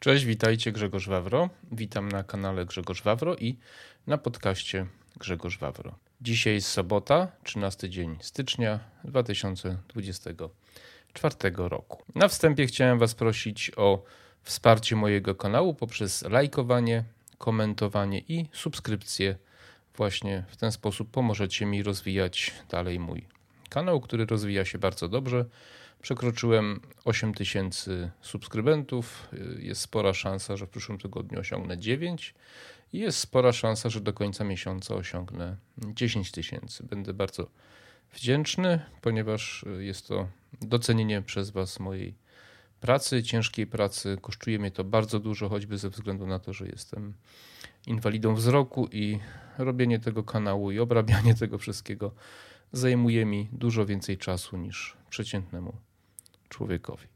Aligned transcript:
Cześć, 0.00 0.24
witajcie 0.24 0.72
Grzegorz 0.72 1.08
Wawro. 1.08 1.50
Witam 1.72 2.08
na 2.08 2.22
kanale 2.22 2.66
Grzegorz 2.66 3.02
Wawro 3.02 3.36
i 3.36 3.56
na 4.06 4.18
podcaście 4.18 4.86
Grzegorz 5.16 5.58
Wawro. 5.58 5.94
Dzisiaj 6.20 6.54
jest 6.54 6.68
sobota, 6.68 7.28
13 7.44 7.90
dzień 7.90 8.16
stycznia 8.20 8.80
2024 9.04 11.34
roku. 11.56 12.02
Na 12.14 12.28
wstępie 12.28 12.66
chciałem 12.66 12.98
Was 12.98 13.14
prosić 13.14 13.72
o 13.76 14.02
wsparcie 14.42 14.96
mojego 14.96 15.34
kanału 15.34 15.74
poprzez 15.74 16.22
lajkowanie, 16.22 17.04
komentowanie 17.38 18.18
i 18.18 18.46
subskrypcję. 18.52 19.36
Właśnie 19.96 20.44
w 20.48 20.56
ten 20.56 20.72
sposób 20.72 21.10
pomożecie 21.10 21.66
mi 21.66 21.82
rozwijać 21.82 22.54
dalej 22.70 22.98
mój 22.98 23.26
kanał, 23.70 24.00
który 24.00 24.26
rozwija 24.26 24.64
się 24.64 24.78
bardzo 24.78 25.08
dobrze. 25.08 25.44
Przekroczyłem 26.02 26.80
8 27.04 27.34
tysięcy 27.34 28.10
subskrybentów. 28.20 29.28
Jest 29.58 29.80
spora 29.80 30.14
szansa, 30.14 30.56
że 30.56 30.66
w 30.66 30.70
przyszłym 30.70 30.98
tygodniu 30.98 31.40
osiągnę 31.40 31.78
9 31.78 32.34
i 32.92 32.98
jest 32.98 33.18
spora 33.18 33.52
szansa, 33.52 33.88
że 33.88 34.00
do 34.00 34.12
końca 34.12 34.44
miesiąca 34.44 34.94
osiągnę 34.94 35.56
10 35.78 36.30
tysięcy. 36.30 36.84
Będę 36.84 37.14
bardzo 37.14 37.50
wdzięczny, 38.14 38.80
ponieważ 39.00 39.64
jest 39.78 40.08
to 40.08 40.28
docenienie 40.60 41.22
przez 41.22 41.50
Was 41.50 41.80
mojej 41.80 42.14
pracy, 42.80 43.22
ciężkiej 43.22 43.66
pracy. 43.66 44.18
Kosztuje 44.20 44.58
mnie 44.58 44.70
to 44.70 44.84
bardzo 44.84 45.20
dużo, 45.20 45.48
choćby 45.48 45.78
ze 45.78 45.90
względu 45.90 46.26
na 46.26 46.38
to, 46.38 46.52
że 46.52 46.66
jestem 46.66 47.14
inwalidą 47.86 48.34
wzroku 48.34 48.88
i 48.92 49.18
robienie 49.58 49.98
tego 49.98 50.22
kanału 50.22 50.70
i 50.70 50.78
obrabianie 50.78 51.34
tego 51.42 51.58
wszystkiego 51.58 52.12
zajmuje 52.72 53.24
mi 53.24 53.48
dużo 53.52 53.86
więcej 53.86 54.18
czasu 54.18 54.56
niż 54.56 54.96
przeciętnemu 55.10 55.89
człowiekowi. 56.50 57.06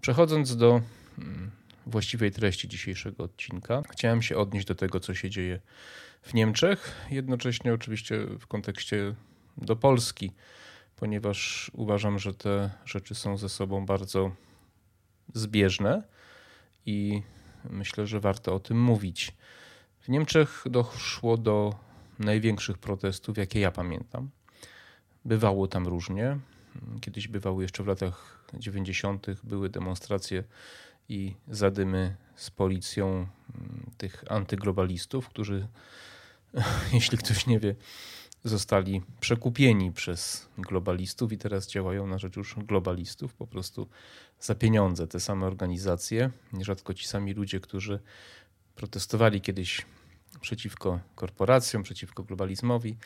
Przechodząc 0.00 0.56
do 0.56 0.80
mm, 1.18 1.50
właściwej 1.86 2.32
treści 2.32 2.68
dzisiejszego 2.68 3.24
odcinka, 3.24 3.82
chciałem 3.90 4.22
się 4.22 4.36
odnieść 4.36 4.66
do 4.66 4.74
tego, 4.74 5.00
co 5.00 5.14
się 5.14 5.30
dzieje 5.30 5.60
w 6.22 6.34
Niemczech, 6.34 7.06
jednocześnie 7.10 7.74
oczywiście 7.74 8.26
w 8.40 8.46
kontekście 8.46 9.14
do 9.56 9.76
Polski, 9.76 10.32
ponieważ 10.96 11.70
uważam, 11.74 12.18
że 12.18 12.34
te 12.34 12.70
rzeczy 12.84 13.14
są 13.14 13.38
ze 13.38 13.48
sobą 13.48 13.86
bardzo 13.86 14.30
zbieżne 15.34 16.02
i 16.86 17.22
myślę, 17.70 18.06
że 18.06 18.20
warto 18.20 18.54
o 18.54 18.60
tym 18.60 18.80
mówić. 18.82 19.32
W 20.00 20.08
Niemczech 20.08 20.64
doszło 20.70 21.36
do 21.36 21.74
największych 22.18 22.78
protestów, 22.78 23.38
jakie 23.38 23.60
ja 23.60 23.70
pamiętam. 23.70 24.30
Bywało 25.24 25.68
tam 25.68 25.86
różnie. 25.86 26.38
Kiedyś 27.00 27.28
bywały 27.28 27.62
jeszcze 27.62 27.82
w 27.82 27.86
latach 27.86 28.44
90. 28.54 29.26
były 29.44 29.68
demonstracje 29.68 30.44
i 31.08 31.34
zadymy 31.48 32.16
z 32.36 32.50
policją 32.50 33.06
mm, 33.08 33.90
tych 33.98 34.24
antyglobalistów, 34.28 35.28
którzy, 35.28 35.68
jeśli 36.92 37.18
ktoś 37.18 37.46
nie 37.46 37.60
wie, 37.60 37.74
zostali 38.44 39.02
przekupieni 39.20 39.92
przez 39.92 40.48
globalistów 40.58 41.32
i 41.32 41.38
teraz 41.38 41.68
działają 41.68 42.06
na 42.06 42.18
rzecz 42.18 42.36
już 42.36 42.54
globalistów, 42.58 43.34
po 43.34 43.46
prostu 43.46 43.88
za 44.40 44.54
pieniądze. 44.54 45.06
Te 45.06 45.20
same 45.20 45.46
organizacje, 45.46 46.30
nierzadko 46.52 46.94
ci 46.94 47.06
sami 47.06 47.32
ludzie, 47.32 47.60
którzy 47.60 48.00
protestowali 48.74 49.40
kiedyś 49.40 49.86
przeciwko 50.40 51.00
korporacjom, 51.14 51.82
przeciwko 51.82 52.22
globalizmowi, 52.22 52.96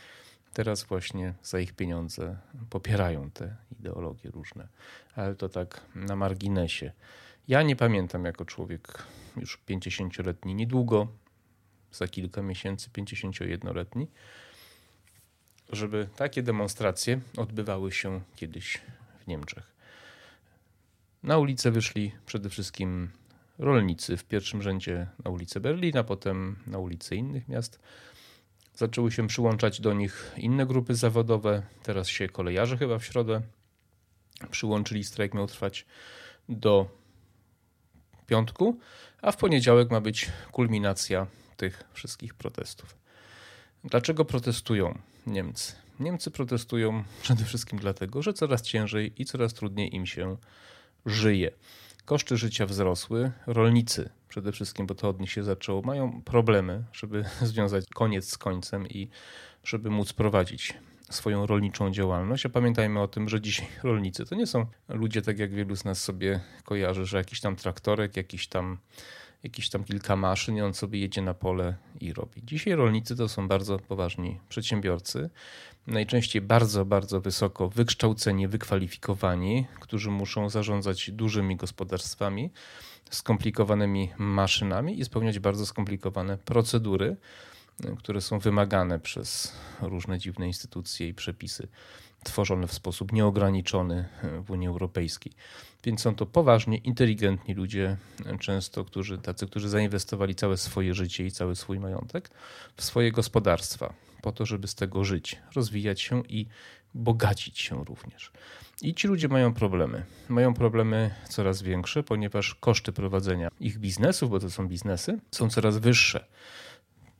teraz 0.58 0.84
właśnie 0.84 1.34
za 1.42 1.60
ich 1.60 1.72
pieniądze 1.72 2.36
popierają 2.70 3.30
te 3.30 3.56
ideologie 3.80 4.30
różne. 4.30 4.68
Ale 5.14 5.34
to 5.34 5.48
tak 5.48 5.80
na 5.94 6.16
marginesie. 6.16 6.92
Ja 7.48 7.62
nie 7.62 7.76
pamiętam 7.76 8.24
jako 8.24 8.44
człowiek 8.44 9.02
już 9.36 9.58
50-letni, 9.68 10.54
niedługo, 10.54 11.08
za 11.92 12.08
kilka 12.08 12.42
miesięcy 12.42 12.90
51-letni, 12.90 14.06
żeby 15.72 16.08
takie 16.16 16.42
demonstracje 16.42 17.20
odbywały 17.36 17.92
się 17.92 18.20
kiedyś 18.36 18.80
w 19.24 19.26
Niemczech. 19.26 19.72
Na 21.22 21.38
ulicę 21.38 21.70
wyszli 21.70 22.12
przede 22.26 22.50
wszystkim 22.50 23.10
rolnicy, 23.58 24.16
w 24.16 24.24
pierwszym 24.24 24.62
rzędzie 24.62 25.06
na 25.24 25.30
ulicę 25.30 25.60
Berlina, 25.60 26.04
potem 26.04 26.56
na 26.66 26.78
ulice 26.78 27.16
innych 27.16 27.48
miast. 27.48 27.80
Zaczęły 28.78 29.12
się 29.12 29.26
przyłączać 29.26 29.80
do 29.80 29.92
nich 29.92 30.32
inne 30.36 30.66
grupy 30.66 30.94
zawodowe. 30.94 31.62
Teraz 31.82 32.08
się 32.08 32.28
kolejarze 32.28 32.76
chyba 32.76 32.98
w 32.98 33.04
środę 33.04 33.40
przyłączyli. 34.50 35.04
Strajk 35.04 35.34
miał 35.34 35.46
trwać 35.46 35.86
do 36.48 36.88
piątku, 38.26 38.78
a 39.22 39.32
w 39.32 39.36
poniedziałek 39.36 39.90
ma 39.90 40.00
być 40.00 40.30
kulminacja 40.52 41.26
tych 41.56 41.84
wszystkich 41.92 42.34
protestów. 42.34 42.96
Dlaczego 43.84 44.24
protestują 44.24 44.98
Niemcy? 45.26 45.72
Niemcy 46.00 46.30
protestują 46.30 47.04
przede 47.22 47.44
wszystkim 47.44 47.78
dlatego, 47.78 48.22
że 48.22 48.32
coraz 48.32 48.62
ciężej 48.62 49.22
i 49.22 49.24
coraz 49.24 49.54
trudniej 49.54 49.94
im 49.94 50.06
się 50.06 50.36
żyje. 51.06 51.50
Koszty 52.08 52.36
życia 52.36 52.66
wzrosły, 52.66 53.32
rolnicy 53.46 54.10
przede 54.28 54.52
wszystkim, 54.52 54.86
bo 54.86 54.94
to 54.94 55.08
od 55.08 55.20
nich 55.20 55.32
się 55.32 55.42
zaczęło, 55.44 55.82
mają 55.82 56.22
problemy, 56.22 56.84
żeby 56.92 57.24
związać 57.42 57.84
koniec 57.94 58.28
z 58.28 58.38
końcem 58.38 58.86
i 58.86 59.08
żeby 59.64 59.90
móc 59.90 60.12
prowadzić 60.12 60.74
swoją 61.10 61.46
rolniczą 61.46 61.90
działalność. 61.90 62.46
A 62.46 62.48
pamiętajmy 62.48 63.00
o 63.00 63.08
tym, 63.08 63.28
że 63.28 63.40
dzisiaj 63.40 63.66
rolnicy 63.82 64.24
to 64.24 64.34
nie 64.34 64.46
są 64.46 64.66
ludzie, 64.88 65.22
tak 65.22 65.38
jak 65.38 65.54
wielu 65.54 65.76
z 65.76 65.84
nas 65.84 66.02
sobie 66.02 66.40
kojarzy, 66.64 67.06
że 67.06 67.18
jakiś 67.18 67.40
tam 67.40 67.56
traktorek, 67.56 68.16
jakiś 68.16 68.48
tam, 68.48 68.78
jakiś 69.42 69.70
tam 69.70 69.84
kilka 69.84 70.16
maszyn 70.16 70.56
i 70.56 70.60
on 70.60 70.74
sobie 70.74 71.00
jedzie 71.00 71.22
na 71.22 71.34
pole 71.34 71.76
i 72.00 72.12
robi. 72.12 72.42
Dzisiaj 72.44 72.74
rolnicy 72.74 73.16
to 73.16 73.28
są 73.28 73.48
bardzo 73.48 73.78
poważni 73.78 74.40
przedsiębiorcy, 74.48 75.30
najczęściej 75.86 76.42
bardzo, 76.42 76.84
bardzo 76.84 77.20
wysoko 77.20 77.68
wykształceni, 77.68 78.48
wykwalifikowani, 78.48 79.66
którzy 79.80 80.10
muszą 80.10 80.48
zarządzać 80.48 81.10
dużymi 81.10 81.56
gospodarstwami, 81.56 82.50
skomplikowanymi 83.10 84.10
maszynami 84.18 85.00
i 85.00 85.04
spełniać 85.04 85.38
bardzo 85.38 85.66
skomplikowane 85.66 86.38
procedury, 86.38 87.16
które 87.98 88.20
są 88.20 88.38
wymagane 88.38 89.00
przez 89.00 89.52
różne 89.80 90.18
dziwne 90.18 90.46
instytucje 90.46 91.08
i 91.08 91.14
przepisy 91.14 91.68
tworzone 92.24 92.66
w 92.66 92.72
sposób 92.72 93.12
nieograniczony 93.12 94.08
w 94.44 94.50
Unii 94.50 94.68
Europejskiej. 94.68 95.32
Więc 95.84 96.00
są 96.00 96.14
to 96.14 96.26
poważnie, 96.26 96.76
inteligentni 96.76 97.54
ludzie, 97.54 97.96
często 98.40 98.84
którzy, 98.84 99.18
tacy, 99.18 99.46
którzy 99.46 99.68
zainwestowali 99.68 100.34
całe 100.34 100.56
swoje 100.56 100.94
życie 100.94 101.26
i 101.26 101.30
cały 101.30 101.56
swój 101.56 101.80
majątek 101.80 102.30
w 102.76 102.84
swoje 102.84 103.12
gospodarstwa, 103.12 103.94
po 104.22 104.32
to, 104.32 104.46
żeby 104.46 104.68
z 104.68 104.74
tego 104.74 105.04
żyć, 105.04 105.36
rozwijać 105.54 106.00
się 106.00 106.22
i 106.28 106.46
bogacić 106.94 107.58
się 107.58 107.84
również. 107.84 108.32
I 108.82 108.94
ci 108.94 109.08
ludzie 109.08 109.28
mają 109.28 109.54
problemy. 109.54 110.04
Mają 110.28 110.54
problemy 110.54 111.14
coraz 111.28 111.62
większe, 111.62 112.02
ponieważ 112.02 112.54
koszty 112.54 112.92
prowadzenia 112.92 113.48
ich 113.60 113.78
biznesów, 113.78 114.30
bo 114.30 114.40
to 114.40 114.50
są 114.50 114.68
biznesy, 114.68 115.18
są 115.30 115.50
coraz 115.50 115.78
wyższe. 115.78 116.26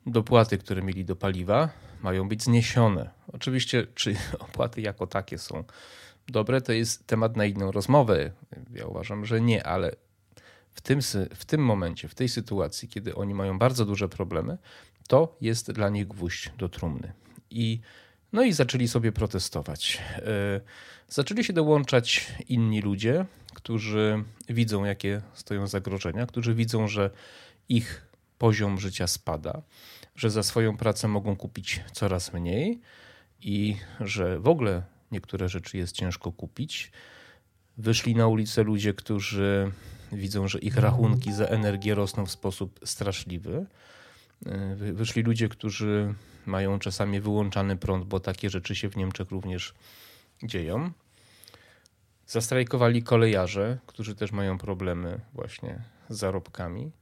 Dopłaty, 0.07 0.59
które 0.59 0.83
mieli 0.83 1.05
do 1.05 1.17
paliwa, 1.17 1.69
mają 2.03 2.29
być 2.29 2.43
zniesione. 2.43 3.18
Oczywiście, 3.33 3.87
czy 3.95 4.17
opłaty 4.39 4.81
jako 4.81 5.07
takie 5.07 5.39
są 5.39 5.65
dobre, 6.29 6.61
to 6.61 6.73
jest 6.73 7.07
temat 7.07 7.37
na 7.37 7.45
inną 7.45 7.73
rozmowę. 7.73 8.31
Ja 8.75 8.87
uważam, 8.87 9.27
że 9.27 9.41
nie, 9.41 9.67
ale 9.67 9.97
w 10.73 10.81
tym, 10.81 11.01
w 11.35 11.45
tym 11.45 11.65
momencie, 11.65 12.09
w 12.09 12.15
tej 12.15 12.29
sytuacji, 12.29 12.89
kiedy 12.89 13.15
oni 13.15 13.35
mają 13.35 13.59
bardzo 13.59 13.85
duże 13.85 14.09
problemy, 14.09 14.59
to 15.09 15.37
jest 15.41 15.73
dla 15.73 15.89
nich 15.89 16.09
gwóźdź 16.09 16.53
do 16.59 16.69
trumny. 16.69 17.13
I, 17.51 17.81
no 18.33 18.43
i 18.43 18.53
zaczęli 18.53 18.89
sobie 18.89 19.13
protestować. 19.13 20.03
Yy, 20.19 20.61
zaczęli 21.09 21.45
się 21.45 21.53
dołączać 21.53 22.33
inni 22.49 22.81
ludzie, 22.81 23.27
którzy 23.55 24.25
widzą, 24.49 24.85
jakie 24.85 25.23
stoją 25.35 25.67
zagrożenia, 25.67 26.27
którzy 26.27 26.55
widzą, 26.55 26.89
że 26.89 27.11
ich 27.69 28.07
poziom 28.39 28.81
życia 28.81 29.07
spada, 29.07 29.63
że 30.17 30.31
za 30.31 30.43
swoją 30.43 30.77
pracę 30.77 31.09
mogą 31.09 31.37
kupić 31.37 31.81
coraz 31.93 32.33
mniej 32.33 32.81
i 33.41 33.77
że 34.01 34.39
w 34.39 34.49
ogóle 34.49 34.83
niektóre 35.13 35.49
rzeczy 35.49 35.79
jest 35.79 35.97
ciężko 35.97 36.33
kupić. 36.33 36.93
Wyszli 37.79 38.15
na 38.15 38.27
ulicę 38.27 38.63
ludzie, 38.63 38.95
którzy 38.95 39.73
widzą, 40.13 40.49
że 40.49 40.59
ich 40.59 40.77
rachunki 40.77 41.33
za 41.33 41.45
energię 41.45 41.95
rosną 41.95 42.27
w 42.27 42.31
sposób 42.31 42.81
straszliwy. 42.85 43.67
Wyszli 44.77 45.23
ludzie, 45.23 45.49
którzy 45.49 46.15
mają 46.47 46.79
czasami 46.79 47.21
wyłączany 47.21 47.77
prąd, 47.77 48.05
bo 48.05 48.21
takie 48.21 48.51
rzeczy 48.51 48.75
się 48.75 48.89
w 48.89 48.97
Niemczech 48.97 49.31
również 49.31 49.75
dzieją. 50.43 50.91
Zastrajkowali 52.27 53.03
kolejarze, 53.03 53.79
którzy 53.87 54.15
też 54.15 54.33
mają 54.33 54.59
problemy 54.59 55.21
właśnie 55.35 55.83
z 56.09 56.19
zarobkami 56.19 56.93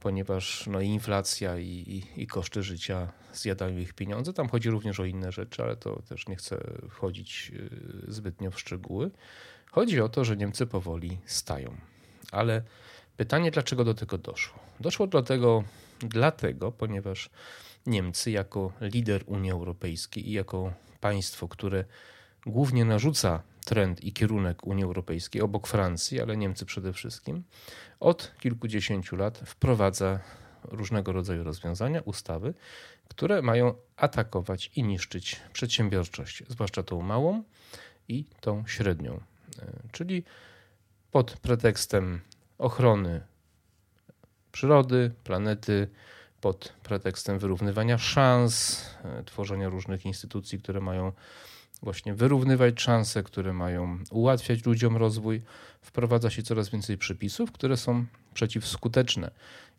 ponieważ 0.00 0.66
no, 0.66 0.80
inflacja 0.80 1.58
i, 1.58 1.66
i, 1.66 2.22
i, 2.22 2.26
koszty 2.26 2.62
życia 2.62 3.12
zjadają 3.32 3.78
ich 3.78 3.94
pieniądze. 3.94 4.32
Tam 4.32 4.48
chodzi 4.48 4.70
również 4.70 5.00
o 5.00 5.04
inne 5.04 5.32
rzeczy, 5.32 5.62
ale 5.62 5.76
to 5.76 6.02
też 6.02 6.28
nie 6.28 6.36
chcę 6.36 6.60
wchodzić 6.90 7.52
y, 8.08 8.12
zbytnio 8.12 8.50
w 8.50 8.60
szczegóły. 8.60 9.10
Chodzi 9.70 10.00
o 10.00 10.08
to, 10.08 10.24
że 10.24 10.36
Niemcy 10.36 10.66
powoli 10.66 11.18
stają. 11.26 11.76
Ale 12.32 12.62
Pytanie, 13.16 13.50
dlaczego 13.50 13.84
do 13.84 13.94
tego 13.94 14.18
doszło? 14.18 14.58
Doszło 14.80 15.06
do 15.06 15.22
tego 15.22 15.64
dlatego, 16.00 16.72
ponieważ 16.72 17.30
Niemcy 17.86 18.30
jako 18.30 18.72
lider 18.80 19.22
Unii 19.26 19.50
Europejskiej 19.50 20.28
i 20.28 20.32
jako 20.32 20.72
państwo, 21.00 21.48
które 21.48 21.84
głównie 22.46 22.84
narzuca 22.84 23.42
trend 23.66 24.04
i 24.04 24.12
kierunek 24.12 24.66
Unii 24.66 24.84
Europejskiej 24.84 25.42
obok 25.42 25.66
Francji, 25.66 26.20
ale 26.20 26.36
Niemcy 26.36 26.66
przede 26.66 26.92
wszystkim, 26.92 27.44
od 28.00 28.32
kilkudziesięciu 28.40 29.16
lat 29.16 29.38
wprowadza 29.38 30.20
różnego 30.64 31.12
rodzaju 31.12 31.44
rozwiązania, 31.44 32.00
ustawy, 32.00 32.54
które 33.08 33.42
mają 33.42 33.74
atakować 33.96 34.70
i 34.76 34.82
niszczyć 34.82 35.40
przedsiębiorczość, 35.52 36.42
zwłaszcza 36.48 36.82
tą 36.82 37.02
małą 37.02 37.42
i 38.08 38.24
tą 38.40 38.66
średnią. 38.66 39.14
E, 39.14 39.72
czyli 39.92 40.24
pod 41.10 41.36
pretekstem 41.36 42.20
ochrony 42.58 43.20
przyrody, 44.52 45.14
planety, 45.24 45.88
pod 46.40 46.72
pretekstem 46.82 47.38
wyrównywania 47.38 47.98
szans, 47.98 48.84
e, 49.04 49.24
tworzenia 49.24 49.68
różnych 49.68 50.06
instytucji, 50.06 50.58
które 50.58 50.80
mają 50.80 51.12
właśnie 51.82 52.14
wyrównywać 52.14 52.80
szanse, 52.80 53.22
które 53.22 53.52
mają 53.52 53.98
ułatwiać 54.10 54.64
ludziom 54.66 54.96
rozwój, 54.96 55.42
wprowadza 55.80 56.30
się 56.30 56.42
coraz 56.42 56.68
więcej 56.68 56.98
przepisów, 56.98 57.52
które 57.52 57.76
są 57.76 58.04
przeciwskuteczne. 58.34 59.30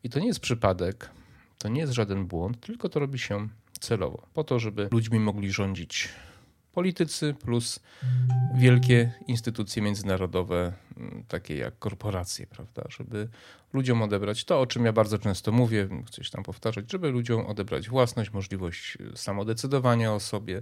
I 0.04 0.10
to 0.10 0.20
nie 0.20 0.28
jest 0.28 0.40
przypadek, 0.40 1.10
to 1.58 1.70
nie 1.70 1.82
jest 1.82 1.94
żaden 1.94 2.26
błąd, 2.26 2.60
tylko 2.60 2.90
to 2.90 3.00
robi 3.00 3.20
się 3.20 3.48
celowo, 3.80 4.28
po 4.34 4.44
to, 4.44 4.60
żeby 4.60 4.90
ludźmi 4.92 5.20
mogli 5.20 5.52
rządzić 5.52 6.10
politycy 6.78 7.34
plus 7.34 7.80
wielkie 8.56 9.12
instytucje 9.28 9.82
międzynarodowe, 9.82 10.74
mm, 10.98 11.24
takie 11.28 11.58
jak 11.58 11.80
korporacje, 11.80 12.48
prawda, 12.48 12.84
żeby 12.90 13.30
ludziom 13.74 14.02
odebrać 14.02 14.46
to, 14.46 14.62
o 14.62 14.68
czym 14.68 14.86
ja 14.86 14.94
bardzo 14.94 15.18
często 15.18 15.52
mówię, 15.52 15.88
chcę 16.08 16.24
się 16.24 16.32
tam 16.32 16.44
powtarzać, 16.44 16.92
żeby 16.92 17.10
ludziom 17.10 17.46
odebrać 17.46 17.90
własność, 17.90 18.34
możliwość 18.34 18.98
samodecydowania 19.16 20.14
o 20.14 20.20
sobie, 20.20 20.62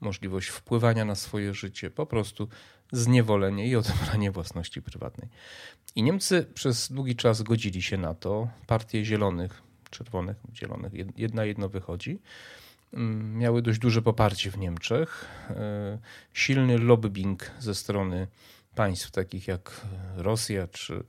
możliwość 0.00 0.48
wpływania 0.48 1.04
na 1.04 1.14
swoje 1.14 1.54
życie, 1.54 1.90
po 1.90 2.06
prostu 2.06 2.48
zniewolenie 2.92 3.68
i 3.68 3.76
odebranie 3.82 4.30
własności 4.30 4.82
prywatnej. 4.82 5.28
I 5.94 6.02
Niemcy 6.02 6.46
przez 6.54 6.92
długi 6.92 7.16
czas 7.16 7.42
godzili 7.42 7.82
się 7.82 7.96
na 7.96 8.14
to. 8.14 8.48
Partie 8.66 9.04
zielonych, 9.04 9.62
czerwonych, 9.90 10.36
zielonych, 10.54 10.92
jedna 11.16 11.44
jedno 11.44 11.68
wychodzi 11.68 12.20
miały 13.34 13.62
dość 13.62 13.78
duże 13.78 14.02
poparcie 14.02 14.50
w 14.50 14.58
Niemczech. 14.58 15.24
E, 15.50 15.98
silny 16.32 16.78
lobbying 16.78 17.50
ze 17.58 17.74
strony 17.74 18.26
państw 18.74 19.10
takich 19.10 19.48
jak 19.48 19.80
Rosja, 20.16 20.68
czy 20.68 21.04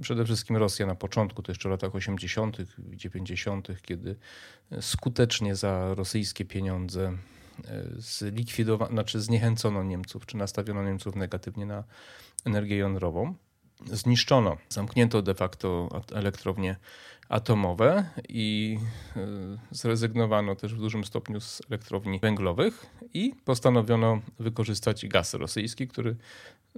przede 0.00 0.24
wszystkim 0.24 0.56
Rosja 0.56 0.86
na 0.86 0.94
początku, 0.94 1.42
to 1.42 1.52
jeszcze 1.52 1.68
w 1.68 1.72
latach 1.72 1.94
80., 1.94 2.56
90., 2.78 3.68
kiedy 3.82 4.16
skutecznie 4.80 5.54
za 5.54 5.94
rosyjskie 5.94 6.44
pieniądze 6.44 7.12
e, 7.64 7.84
zlikwidowano, 7.96 8.90
znaczy 8.90 9.20
zniechęcono 9.20 9.82
Niemców, 9.82 10.26
czy 10.26 10.36
nastawiono 10.36 10.84
Niemców 10.84 11.16
negatywnie 11.16 11.66
na 11.66 11.84
energię 12.44 12.76
jądrową. 12.76 13.34
Zniszczono, 13.84 14.56
zamknięto 14.68 15.22
de 15.22 15.34
facto 15.34 15.88
elektrownie 16.12 16.76
atomowe 17.28 18.10
i 18.28 18.78
e, 19.16 19.26
zrezygnowano 19.70 20.56
też 20.56 20.74
w 20.74 20.78
dużym 20.78 21.04
stopniu 21.04 21.40
z 21.40 21.62
elektrowni 21.70 22.20
węglowych 22.20 22.86
i 23.14 23.34
postanowiono 23.44 24.20
wykorzystać 24.38 25.06
gaz 25.06 25.34
rosyjski, 25.34 25.88
który 25.88 26.16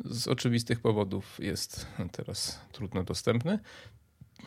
z 0.05 0.29
oczywistych 0.29 0.81
powodów 0.81 1.39
jest 1.39 1.87
teraz 2.13 2.61
trudno 2.73 3.05
dostępny. 3.05 3.59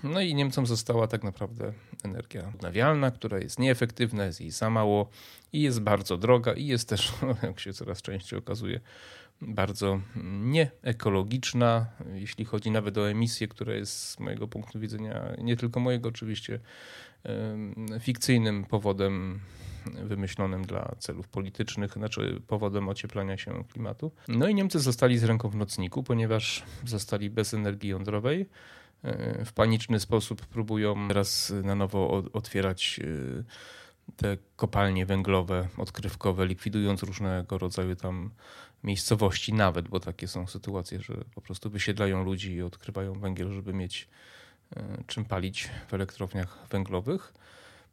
No 0.04 0.22
i 0.22 0.36
Niemcom 0.36 0.66
została 0.66 1.08
tak 1.08 1.24
naprawdę 1.24 1.74
energia 2.04 2.48
odnawialna, 2.56 3.12
która 3.12 3.40
jest 3.40 3.60
nieefektywna, 3.60 4.26
jest 4.26 4.42
jej 4.42 4.52
za 4.52 4.70
mało 4.70 5.10
i 5.54 5.62
jest 5.62 5.80
bardzo 5.80 6.18
droga 6.18 6.54
i 6.54 6.68
jest 6.68 6.90
też, 6.90 7.14
jak 7.44 7.60
się 7.60 7.74
coraz 7.74 8.02
częściej 8.02 8.40
okazuje, 8.40 8.80
bardzo 9.42 10.02
nieekologiczna, 10.24 11.86
jeśli 12.14 12.46
chodzi 12.46 12.72
nawet 12.72 12.98
o 12.98 13.10
emisję, 13.10 13.48
która 13.48 13.74
jest 13.74 14.10
z 14.10 14.20
mojego 14.20 14.48
punktu 14.48 14.80
widzenia, 14.80 15.36
nie 15.38 15.58
tylko 15.58 15.80
mojego 15.80 16.10
oczywiście, 16.10 16.60
fikcyjnym 18.00 18.66
powodem 18.66 19.40
wymyślonym 19.86 20.66
dla 20.66 20.96
celów 21.00 21.28
politycznych, 21.28 21.94
znaczy 21.94 22.42
powodem 22.48 22.90
ocieplania 22.90 23.38
się 23.38 23.64
klimatu. 23.74 24.12
No 24.28 24.48
i 24.48 24.56
Niemcy 24.56 24.80
zostali 24.80 25.18
z 25.18 25.24
ręką 25.24 25.50
w 25.50 25.56
nocniku, 25.56 26.04
ponieważ 26.04 26.64
zostali 26.86 27.30
bez 27.30 27.54
energii 27.54 27.90
jądrowej. 27.90 28.46
W 29.46 29.54
paniczny 29.54 30.00
sposób 30.00 30.46
próbują 30.46 31.08
teraz 31.08 31.54
na 31.64 31.76
nowo 31.76 32.24
otwierać 32.34 33.00
e, 33.04 33.44
te 34.18 34.38
kopalnie 34.56 35.06
węglowe, 35.06 35.68
odkrywkowe, 35.78 36.46
likwidując 36.46 37.04
różnego 37.04 37.58
rodzaju 37.58 37.96
tam 37.96 38.32
miejscowości 38.84 39.54
nawet, 39.54 39.88
bo 39.88 40.00
takie 40.00 40.28
są 40.28 40.48
sytuacje, 40.48 41.02
że 41.02 41.14
po 41.36 41.42
prostu 41.42 41.70
wysiedlają 41.70 42.24
ludzi 42.24 42.54
i 42.54 42.62
odkrywają 42.62 43.20
węgiel, 43.20 43.52
żeby 43.52 43.74
mieć 43.74 44.08
e, 44.76 45.04
czym 45.08 45.26
palić 45.26 45.70
w 45.88 45.94
elektrowniach 45.94 46.58
węglowych. 46.70 47.34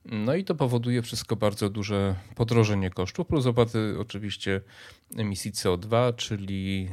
No 0.04 0.34
i 0.34 0.44
to 0.44 0.54
powoduje 0.54 1.02
wszystko 1.02 1.36
bardzo 1.36 1.70
duże 1.70 2.14
podrożenie 2.34 2.90
kosztów, 2.90 3.26
plus 3.26 3.46
opłaty 3.46 3.96
oczywiście 4.00 4.60
emisji 5.16 5.52
CO2, 5.52 6.16
czyli 6.16 6.88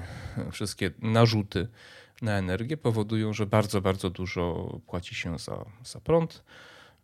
wszystkie 0.52 0.92
narzuty 1.00 1.68
na 2.22 2.38
energię 2.38 2.78
powodują, 2.78 3.34
że 3.34 3.46
bardzo, 3.46 3.82
bardzo 3.82 4.10
dużo 4.10 4.78
płaci 4.88 5.16
się 5.16 5.40
za, 5.40 5.66
za 5.84 6.00
prąd. 6.00 6.44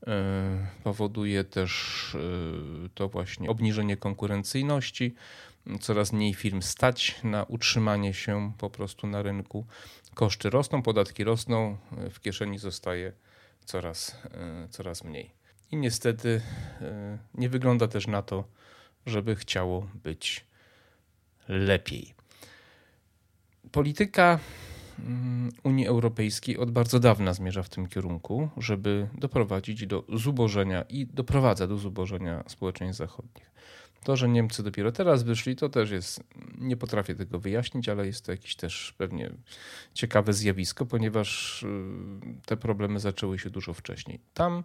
E, 0.08 0.68
powoduje 0.84 1.44
też 1.44 2.16
e, 2.86 2.90
to 2.90 3.10
właśnie 3.10 3.50
obniżenie 3.50 3.98
konkurencyjności, 3.98 5.16
coraz 5.81 6.13
mniej 6.13 6.34
firm 6.34 6.62
stać 6.62 7.16
na 7.24 7.44
utrzymanie 7.44 8.13
się 8.13 8.52
po 8.58 8.69
prostu 8.69 9.08
na 9.08 9.22
rynku. 9.22 9.66
Koszty 10.13 10.50
rosną, 10.50 10.81
podatki 10.81 11.24
rosną, 11.24 11.78
w 12.12 12.19
kieszeni 12.19 12.58
zostaje 12.58 13.13
coraz, 13.66 14.16
e, 14.34 14.68
coraz 14.69 15.04
mniej. 15.04 15.31
I 15.72 15.78
niestety 15.78 16.42
e, 16.81 17.18
nie 17.34 17.50
wygląda 17.50 17.88
też 17.88 18.08
na 18.08 18.22
to, 18.22 18.44
żeby 19.06 19.36
chciało 19.36 19.88
być 20.04 20.46
lepiej. 21.48 22.13
Polityka 23.72 24.40
Unii 25.64 25.88
Europejskiej 25.88 26.58
od 26.58 26.72
bardzo 26.72 27.00
dawna 27.00 27.34
zmierza 27.34 27.64
w 27.64 27.70
tym 27.70 27.88
kierunku, 27.88 28.50
żeby 28.58 29.08
doprowadzić 29.14 29.88
do 29.88 30.04
zubożenia 30.14 30.82
i 30.82 31.06
doprowadza 31.06 31.68
do 31.68 31.77
zubożenia 31.77 32.44
społeczeństw 32.48 32.98
zachodnich. 32.98 33.51
To, 34.03 34.15
że 34.15 34.29
Niemcy 34.29 34.63
dopiero 34.63 34.91
teraz 34.91 35.24
wyszli, 35.24 35.55
to 35.55 35.70
też 35.70 35.91
jest, 35.91 36.24
nie 36.58 36.77
potrafię 36.77 37.15
tego 37.15 37.39
wyjaśnić, 37.39 37.89
ale 37.89 38.05
jest 38.05 38.25
to 38.25 38.31
jakieś 38.31 38.55
też 38.55 38.93
pewnie 38.98 39.31
ciekawe 39.93 40.34
zjawisko, 40.34 40.86
ponieważ 40.86 41.63
y, 41.63 41.67
te 42.46 42.58
problemy 42.58 43.00
zaczęły 43.00 43.39
się 43.39 43.50
dużo 43.50 43.74
wcześniej. 43.74 44.20
Tam 44.34 44.63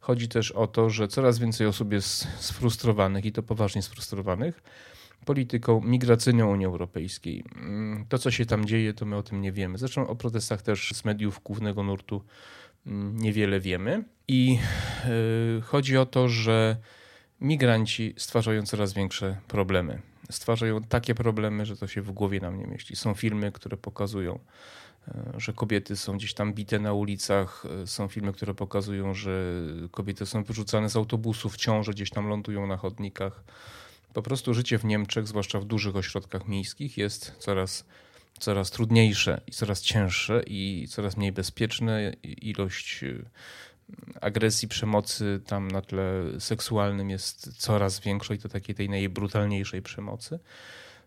chodzi 0.00 0.28
też 0.28 0.52
o 0.52 0.66
to, 0.66 0.90
że 0.90 1.08
coraz 1.08 1.38
więcej 1.38 1.66
osób 1.66 1.92
jest 1.92 2.26
sfrustrowanych 2.38 3.24
i 3.24 3.32
to 3.32 3.42
poważnie 3.42 3.82
sfrustrowanych 3.82 4.62
polityką 5.24 5.80
migracyjną 5.80 6.52
Unii 6.52 6.66
Europejskiej. 6.66 7.44
Mm, 7.56 8.06
to, 8.08 8.18
co 8.18 8.30
się 8.30 8.46
tam 8.46 8.64
dzieje, 8.64 8.94
to 8.94 9.06
my 9.06 9.16
o 9.16 9.22
tym 9.22 9.40
nie 9.40 9.52
wiemy. 9.52 9.78
Zresztą 9.78 10.08
o 10.08 10.16
protestach 10.16 10.62
też 10.62 10.90
z 10.94 11.04
mediów 11.04 11.40
głównego 11.44 11.82
nurtu 11.82 12.22
mm, 12.86 13.16
niewiele 13.16 13.60
wiemy. 13.60 14.04
I 14.28 14.58
yy, 15.54 15.60
chodzi 15.62 15.96
o 15.96 16.06
to, 16.06 16.28
że 16.28 16.76
migranci 17.40 18.14
stwarzają 18.16 18.62
coraz 18.62 18.92
większe 18.92 19.36
problemy. 19.48 20.02
Stwarzają 20.30 20.82
takie 20.82 21.14
problemy, 21.14 21.66
że 21.66 21.76
to 21.76 21.86
się 21.86 22.02
w 22.02 22.10
głowie 22.10 22.40
nam 22.40 22.58
nie 22.58 22.66
mieści. 22.66 22.96
Są 22.96 23.14
filmy, 23.14 23.52
które 23.52 23.76
pokazują, 23.76 24.38
e, 25.08 25.32
że 25.36 25.52
kobiety 25.52 25.96
są 25.96 26.16
gdzieś 26.16 26.34
tam 26.34 26.54
bite 26.54 26.78
na 26.78 26.92
ulicach. 26.92 27.66
E, 27.82 27.86
są 27.86 28.08
filmy, 28.08 28.32
które 28.32 28.54
pokazują, 28.54 29.14
że 29.14 29.52
kobiety 29.90 30.26
są 30.26 30.44
wyrzucane 30.44 30.90
z 30.90 30.96
autobusów, 30.96 31.56
ciąże 31.56 31.92
gdzieś 31.92 32.10
tam 32.10 32.28
lądują 32.28 32.66
na 32.66 32.76
chodnikach. 32.76 33.44
Po 34.14 34.22
prostu 34.22 34.54
życie 34.54 34.78
w 34.78 34.84
Niemczech, 34.84 35.28
zwłaszcza 35.28 35.60
w 35.60 35.64
dużych 35.64 35.96
ośrodkach 35.96 36.48
miejskich, 36.48 36.98
jest 36.98 37.34
coraz, 37.38 37.84
coraz 38.38 38.70
trudniejsze 38.70 39.40
i 39.46 39.50
coraz 39.50 39.80
cięższe 39.82 40.42
i 40.46 40.86
coraz 40.90 41.16
mniej 41.16 41.32
bezpieczne. 41.32 42.12
Ilość 42.22 43.04
e, 43.04 43.14
agresji, 44.20 44.68
przemocy 44.68 45.40
tam 45.46 45.68
na 45.70 45.80
tle 45.80 46.22
seksualnym 46.38 47.10
jest 47.10 47.56
coraz 47.56 48.00
większa 48.00 48.34
i 48.34 48.38
to 48.38 48.48
takiej 48.48 48.74
tej 48.74 48.88
najbrutalniejszej 48.88 49.82
przemocy. 49.82 50.38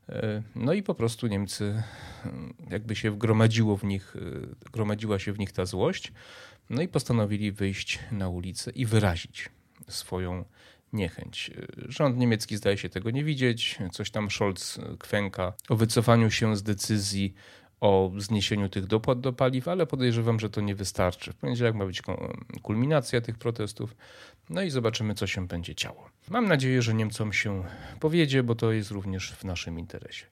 E, 0.09 0.41
no 0.55 0.73
i 0.73 0.83
po 0.83 0.95
prostu 0.95 1.27
Niemcy, 1.27 1.83
e, 2.25 2.31
jakby 2.69 2.95
się 2.95 3.11
wgromadziło 3.11 3.77
w 3.77 3.83
nich, 3.83 4.15
e, 4.15 4.71
gromadziła 4.71 5.19
się 5.19 5.33
w 5.33 5.39
nich 5.39 5.51
ta 5.51 5.65
złość, 5.65 6.11
no 6.69 6.81
i 6.81 6.87
postanowili 6.87 7.51
wyjść 7.51 7.99
na 8.11 8.29
ulicę 8.29 8.71
i 8.71 8.85
wyrazić 8.85 9.49
swoją 9.87 10.45
niechęć. 10.93 11.51
Rząd 11.77 12.17
niemiecki 12.17 12.57
zdaje 12.57 12.77
się 12.77 12.89
tego 12.89 13.11
nie 13.11 13.23
widzieć. 13.23 13.77
Coś 13.91 14.11
tam 14.11 14.29
Scholz 14.31 14.79
kwęka 14.99 15.53
o 15.69 15.75
wycofaniu 15.75 16.31
się 16.31 16.57
z 16.57 16.63
decyzji 16.63 17.33
o 17.81 18.11
zniesieniu 18.17 18.69
tych 18.69 18.87
dopłat 18.87 19.19
do 19.19 19.33
paliw, 19.33 19.67
ale 19.67 19.85
podejrzewam, 19.85 20.39
że 20.39 20.49
to 20.49 20.61
nie 20.61 20.75
wystarczy. 20.75 21.33
W 21.33 21.35
poniedziałek 21.35 21.75
ma 21.75 21.85
być 21.85 22.01
kulminacja 22.61 23.21
tych 23.21 23.37
protestów, 23.37 23.95
no 24.49 24.61
i 24.61 24.69
zobaczymy, 24.69 25.15
co 25.15 25.27
się 25.27 25.47
będzie 25.47 25.75
działo. 25.75 26.09
Mam 26.29 26.47
nadzieję, 26.47 26.81
że 26.81 26.93
Niemcom 26.93 27.33
się 27.33 27.63
powiedzie, 27.99 28.43
bo 28.43 28.55
to 28.55 28.71
jest 28.71 28.91
również 28.91 29.31
w 29.31 29.43
naszym 29.43 29.79
interesie. 29.79 30.25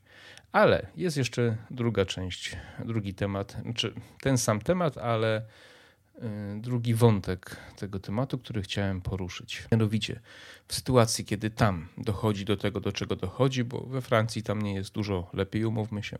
Ale 0.51 0.87
jest 0.95 1.17
jeszcze 1.17 1.57
druga 1.71 2.05
część, 2.05 2.57
drugi 2.85 3.13
temat, 3.13 3.57
znaczy 3.61 3.93
ten 4.21 4.37
sam 4.37 4.61
temat, 4.61 4.97
ale 4.97 5.41
y, 5.41 6.21
drugi 6.61 6.93
wątek 6.93 7.57
tego 7.75 7.99
tematu, 7.99 8.37
który 8.37 8.61
chciałem 8.61 9.01
poruszyć. 9.01 9.63
Mianowicie 9.71 10.19
w 10.67 10.75
sytuacji, 10.75 11.25
kiedy 11.25 11.49
tam 11.49 11.87
dochodzi 11.97 12.45
do 12.45 12.57
tego, 12.57 12.79
do 12.79 12.91
czego 12.91 13.15
dochodzi, 13.15 13.63
bo 13.63 13.81
we 13.81 14.01
Francji 14.01 14.43
tam 14.43 14.61
nie 14.61 14.73
jest 14.73 14.93
dużo 14.93 15.29
lepiej, 15.33 15.65
umówmy 15.65 16.03
się. 16.03 16.17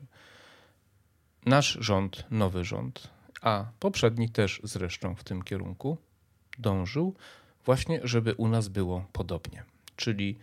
Nasz 1.45 1.77
rząd, 1.81 2.25
nowy 2.31 2.63
rząd, 2.63 3.07
a 3.41 3.65
poprzedni 3.79 4.29
też 4.29 4.61
zresztą 4.63 5.15
w 5.15 5.23
tym 5.23 5.41
kierunku 5.41 5.97
dążył, 6.57 7.15
właśnie 7.65 7.99
żeby 8.03 8.33
u 8.33 8.47
nas 8.47 8.67
było 8.67 9.05
podobnie. 9.11 9.63
Czyli 9.95 10.37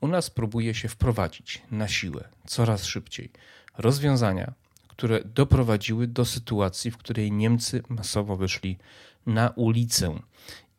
u 0.00 0.08
nas 0.08 0.30
próbuje 0.30 0.74
się 0.74 0.88
wprowadzić 0.88 1.62
na 1.70 1.88
siłę, 1.88 2.28
coraz 2.46 2.84
szybciej, 2.84 3.30
rozwiązania, 3.78 4.52
które 4.88 5.24
doprowadziły 5.24 6.06
do 6.06 6.24
sytuacji, 6.24 6.90
w 6.90 6.96
której 6.96 7.32
Niemcy 7.32 7.82
masowo 7.88 8.36
wyszli 8.36 8.78
na 9.26 9.50
ulicę. 9.50 10.18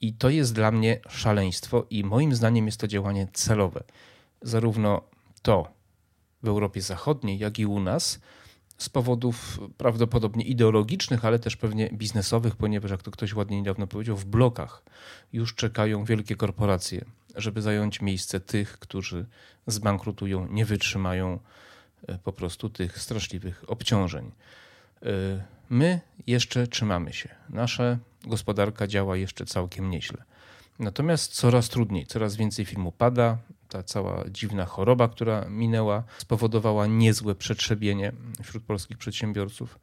I 0.02 0.14
to 0.14 0.30
jest 0.30 0.56
dla 0.56 0.72
mnie 0.72 1.00
szaleństwo, 1.10 1.86
i 1.90 2.04
moim 2.04 2.36
zdaniem 2.36 2.66
jest 2.66 2.80
to 2.80 2.88
działanie 2.88 3.28
celowe. 3.34 3.84
Zarówno 4.42 5.02
to 5.42 5.72
w 6.44 6.48
Europie 6.48 6.82
Zachodniej, 6.82 7.40
jak 7.40 7.60
i 7.60 7.66
u 7.66 7.80
nas, 7.80 8.20
z 8.78 8.90
powodów 8.90 9.60
prawdopodobnie 9.78 10.46
ideologicznych, 10.46 11.26
ale 11.26 11.40
też 11.40 11.58
pewnie 11.58 11.90
biznesowych, 11.94 12.56
ponieważ, 12.56 12.92
jak 12.92 13.04
to 13.04 13.12
ktoś 13.12 13.34
ładnie 13.34 13.58
niedawno 13.58 13.88
powiedział, 13.88 14.18
w 14.18 14.26
blokach 14.26 14.84
już 15.34 15.56
czekają 15.56 16.06
wielkie 16.06 16.36
korporacje, 16.36 17.06
żeby 17.36 17.62
zająć 17.62 18.02
miejsce 18.02 18.40
tych, 18.40 18.80
którzy 18.80 19.26
zbankrutują, 19.68 20.48
nie 20.48 20.66
wytrzymają 20.66 21.40
e, 22.08 22.18
po 22.18 22.34
prostu 22.34 22.70
tych 22.70 23.00
straszliwych 23.00 23.64
obciążeń. 23.68 24.32
E, 25.04 25.10
my 25.70 26.00
jeszcze 26.28 26.68
trzymamy 26.68 27.14
się. 27.14 27.30
Nasza 27.50 27.98
gospodarka 28.24 28.88
działa 28.88 29.18
jeszcze 29.18 29.46
całkiem 29.46 29.90
nieźle. 29.90 30.24
Natomiast 30.80 31.34
coraz 31.34 31.70
trudniej, 31.70 32.06
coraz 32.06 32.36
więcej 32.36 32.66
firm 32.66 32.92
pada. 32.98 33.38
Ta 33.70 33.84
cała 33.84 34.24
dziwna 34.30 34.66
choroba, 34.66 35.08
która 35.08 35.46
minęła, 35.50 36.04
spowodowała 36.18 36.88
niezłe 36.88 37.36
przetrzebienie 37.36 38.12
wśród 38.44 38.64
polskich 38.64 38.98
przedsiębiorców. 38.98 39.80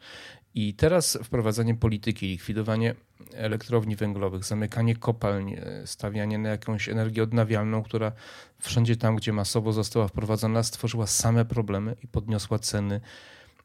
I 0.54 0.74
teraz 0.74 1.18
wprowadzanie 1.24 1.74
polityki, 1.74 2.26
likwidowanie 2.26 2.94
elektrowni 3.32 3.96
węglowych, 3.96 4.44
zamykanie 4.44 4.96
kopalń, 4.96 5.56
stawianie 5.84 6.38
na 6.38 6.48
jakąś 6.48 6.88
energię 6.88 7.22
odnawialną, 7.22 7.82
która 7.82 8.12
wszędzie 8.58 8.96
tam, 8.96 9.16
gdzie 9.16 9.32
masowo 9.32 9.72
została 9.72 10.08
wprowadzona, 10.08 10.62
stworzyła 10.62 11.06
same 11.06 11.44
problemy 11.44 11.96
i 12.02 12.08
podniosła 12.08 12.58
ceny 12.58 13.00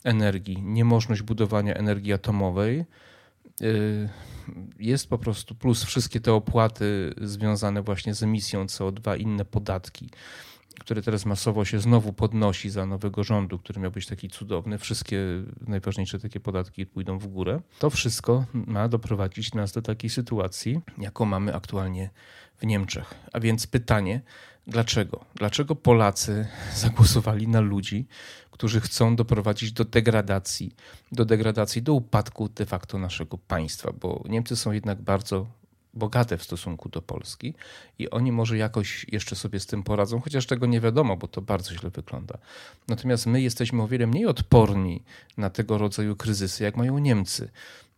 energii. 0.04 0.62
Niemożność 0.62 1.22
budowania 1.22 1.74
energii 1.74 2.14
atomowej 2.14 2.86
jest 4.80 5.10
po 5.10 5.18
prostu 5.18 5.56
plus 5.56 5.84
wszystkie 5.84 6.20
te 6.20 6.34
opłaty 6.34 7.14
związane 7.22 7.82
właśnie 7.82 8.14
z 8.14 8.24
emisją 8.24 8.66
CO2, 8.66 9.20
inne 9.20 9.46
podatki, 9.46 10.10
które 10.80 11.02
teraz 11.02 11.26
masowo 11.26 11.66
się 11.66 11.80
znowu 11.80 12.14
podnosi 12.14 12.70
za 12.70 12.86
nowego 12.86 13.24
rządu, 13.24 13.60
który 13.60 13.80
miał 13.80 13.92
być 13.92 14.06
taki 14.06 14.30
cudowny. 14.30 14.78
Wszystkie 14.78 15.20
najważniejsze 15.68 16.20
takie 16.20 16.40
podatki 16.40 16.86
pójdą 16.86 17.20
w 17.20 17.28
górę. 17.28 17.62
To 17.80 17.90
wszystko 17.90 18.46
ma 18.54 18.88
doprowadzić 18.88 19.54
nas 19.54 19.72
do 19.72 19.82
takiej 19.82 20.10
sytuacji, 20.10 20.80
jaką 20.98 21.26
mamy 21.26 21.56
aktualnie 21.56 22.10
w 22.58 22.66
Niemczech. 22.66 23.14
A 23.34 23.40
więc 23.40 23.68
pytanie, 23.68 24.22
dlaczego? 24.68 25.26
Dlaczego 25.36 25.76
Polacy 25.76 26.48
zagłosowali 26.76 27.48
na 27.48 27.60
ludzi, 27.60 28.08
którzy 28.52 28.82
chcą 28.82 29.16
doprowadzić 29.16 29.72
do 29.72 29.86
degradacji, 29.86 30.76
do 31.12 31.26
degradacji, 31.26 31.82
do 31.82 31.94
upadku 31.94 32.50
de 32.50 32.66
facto 32.66 32.98
naszego 32.98 33.38
państwa, 33.38 33.94
bo 34.02 34.24
Niemcy 34.30 34.56
są 34.56 34.72
jednak 34.72 35.02
bardzo 35.02 35.48
bogate 35.94 36.38
w 36.38 36.44
stosunku 36.44 36.90
do 36.90 37.02
Polski 37.02 37.54
i 38.00 38.10
oni 38.10 38.32
może 38.32 38.58
jakoś 38.58 39.06
jeszcze 39.12 39.36
sobie 39.36 39.60
z 39.60 39.66
tym 39.66 39.84
poradzą, 39.84 40.20
chociaż 40.20 40.46
tego 40.46 40.66
nie 40.66 40.82
wiadomo, 40.82 41.18
bo 41.18 41.28
to 41.28 41.42
bardzo 41.42 41.74
źle 41.74 41.90
wygląda. 41.90 42.38
Natomiast 42.88 43.26
my 43.26 43.42
jesteśmy 43.42 43.84
o 43.84 43.88
wiele 43.88 44.08
mniej 44.08 44.26
odporni 44.26 45.04
na 45.38 45.50
tego 45.50 45.78
rodzaju 45.78 46.16
kryzysy, 46.16 46.64
jak 46.64 46.78
mają 46.78 46.98
Niemcy 46.98 47.50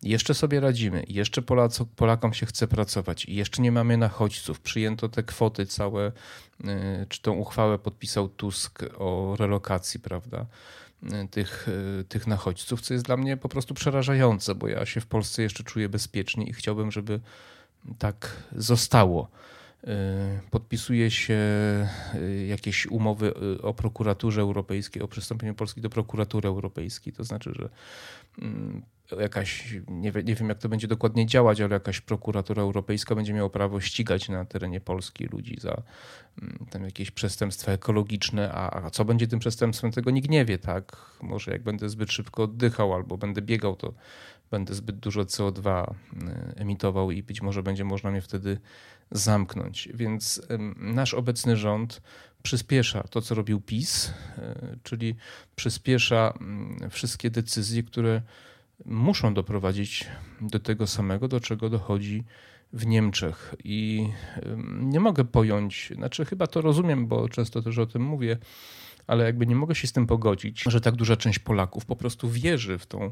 jeszcze 0.03 0.33
sobie 0.33 0.59
radzimy, 0.59 1.03
jeszcze 1.07 1.41
Polaco, 1.41 1.85
Polakom 1.85 2.33
się 2.33 2.45
chce 2.45 2.67
pracować, 2.67 3.25
jeszcze 3.25 3.61
nie 3.61 3.71
mamy 3.71 3.97
nachodźców. 3.97 4.59
Przyjęto 4.59 5.09
te 5.09 5.23
kwoty 5.23 5.65
całe, 5.65 6.07
y, 6.07 7.05
czy 7.09 7.21
tą 7.21 7.33
uchwałę 7.33 7.79
podpisał 7.79 8.29
Tusk 8.29 8.83
o 8.97 9.35
relokacji, 9.39 9.99
prawda? 9.99 10.45
Y, 11.03 11.27
tych, 11.27 11.67
y, 11.67 12.03
tych 12.03 12.27
nachodźców, 12.27 12.81
co 12.81 12.93
jest 12.93 13.05
dla 13.05 13.17
mnie 13.17 13.37
po 13.37 13.49
prostu 13.49 13.73
przerażające, 13.73 14.55
bo 14.55 14.67
ja 14.67 14.85
się 14.85 15.01
w 15.01 15.05
Polsce 15.05 15.41
jeszcze 15.41 15.63
czuję 15.63 15.89
bezpiecznie 15.89 16.45
i 16.45 16.53
chciałbym, 16.53 16.91
żeby 16.91 17.19
tak 17.97 18.43
zostało. 18.55 19.27
Podpisuje 20.51 21.11
się 21.11 21.39
jakieś 22.47 22.87
umowy 22.87 23.33
o 23.61 23.73
prokuraturze 23.73 24.41
europejskiej, 24.41 25.01
o 25.01 25.07
przystąpieniu 25.07 25.55
Polski 25.55 25.81
do 25.81 25.89
prokuratury 25.89 26.49
europejskiej. 26.49 27.13
To 27.13 27.23
znaczy, 27.23 27.51
że 27.55 27.69
mm, 28.41 28.81
jakaś, 29.19 29.75
nie, 29.87 30.11
nie 30.23 30.35
wiem 30.35 30.49
jak 30.49 30.57
to 30.57 30.69
będzie 30.69 30.87
dokładnie 30.87 31.25
działać, 31.25 31.61
ale 31.61 31.73
jakaś 31.73 32.01
prokuratura 32.01 32.63
europejska 32.63 33.15
będzie 33.15 33.33
miała 33.33 33.49
prawo 33.49 33.79
ścigać 33.79 34.29
na 34.29 34.45
terenie 34.45 34.81
Polski 34.81 35.25
ludzi 35.25 35.57
za 35.59 35.83
mm, 36.41 36.65
tam 36.69 36.83
jakieś 36.83 37.11
przestępstwa 37.11 37.71
ekologiczne, 37.71 38.51
a, 38.53 38.85
a 38.85 38.89
co 38.89 39.05
będzie 39.05 39.27
tym 39.27 39.39
przestępstwem, 39.39 39.91
tego 39.91 40.11
nikt 40.11 40.29
nie 40.29 40.45
wie, 40.45 40.57
tak? 40.57 40.97
Może 41.21 41.51
jak 41.51 41.63
będę 41.63 41.89
zbyt 41.89 42.11
szybko 42.11 42.43
oddychał 42.43 42.93
albo 42.93 43.17
będę 43.17 43.41
biegał, 43.41 43.75
to 43.75 43.93
będę 44.51 44.73
zbyt 44.73 44.95
dużo 44.95 45.21
CO2 45.21 45.93
mm, 46.13 46.53
emitował 46.55 47.11
i 47.11 47.23
być 47.23 47.41
może 47.41 47.63
będzie 47.63 47.83
można 47.83 48.11
mnie 48.11 48.21
wtedy 48.21 48.59
zamknąć. 49.11 49.89
Więc 49.93 50.41
nasz 50.77 51.13
obecny 51.13 51.57
rząd 51.57 52.01
przyspiesza 52.43 53.03
to, 53.03 53.21
co 53.21 53.35
robił 53.35 53.61
PiS, 53.61 54.13
e, 54.37 54.75
czyli 54.83 55.15
przyspiesza 55.55 56.33
mm, 56.41 56.89
wszystkie 56.89 57.29
decyzje, 57.29 57.83
które 57.83 58.21
muszą 58.85 59.33
doprowadzić 59.33 60.05
do 60.41 60.59
tego 60.59 60.87
samego, 60.87 61.27
do 61.27 61.39
czego 61.39 61.69
dochodzi 61.69 62.23
w 62.73 62.85
Niemczech. 62.85 63.55
I 63.63 64.09
nie 64.79 64.99
mogę 64.99 65.25
pojąć, 65.25 65.93
znaczy 65.95 66.25
chyba 66.25 66.47
to 66.47 66.61
rozumiem, 66.61 67.07
bo 67.07 67.29
często 67.29 67.61
też 67.61 67.77
o 67.77 67.85
tym 67.85 68.01
mówię, 68.01 68.37
ale 69.11 69.23
jakby 69.23 69.47
nie 69.47 69.55
mogę 69.55 69.75
się 69.75 69.87
z 69.87 69.91
tym 69.91 70.07
pogodzić, 70.07 70.63
że 70.67 70.81
tak 70.81 70.95
duża 70.95 71.17
część 71.17 71.39
Polaków 71.39 71.85
po 71.85 71.95
prostu 71.95 72.29
wierzy 72.29 72.77
w 72.77 72.85
tą 72.85 73.11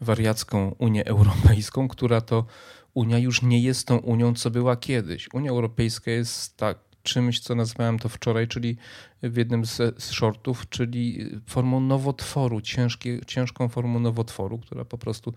wariacką 0.00 0.74
Unię 0.78 1.04
Europejską, 1.06 1.88
która 1.88 2.20
to 2.20 2.46
Unia 2.94 3.18
już 3.18 3.42
nie 3.42 3.60
jest 3.60 3.86
tą 3.86 3.98
Unią, 3.98 4.34
co 4.34 4.50
była 4.50 4.76
kiedyś. 4.76 5.28
Unia 5.34 5.50
Europejska 5.50 6.10
jest 6.10 6.56
tak 6.56 6.78
czymś, 7.02 7.40
co 7.40 7.54
nazwałem 7.54 7.98
to 7.98 8.08
wczoraj, 8.08 8.48
czyli 8.48 8.76
w 9.22 9.36
jednym 9.36 9.64
z, 9.64 10.02
z 10.02 10.10
shortów, 10.10 10.68
czyli 10.68 11.30
formą 11.46 11.80
nowotworu, 11.80 12.60
ciężkie, 12.60 13.20
ciężką 13.26 13.68
formą 13.68 14.00
nowotworu, 14.00 14.58
która 14.58 14.84
po 14.84 14.98
prostu 14.98 15.34